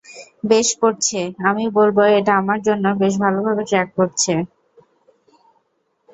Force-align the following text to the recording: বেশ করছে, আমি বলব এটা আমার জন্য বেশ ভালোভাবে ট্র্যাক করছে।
বেশ 0.43 0.67
করছে, 0.81 1.19
আমি 1.49 1.63
বলব 1.77 1.97
এটা 2.17 2.33
আমার 2.41 2.59
জন্য 2.67 2.85
বেশ 3.01 3.13
ভালোভাবে 3.23 3.63
ট্র্যাক 3.69 3.89
করছে। 3.97 4.33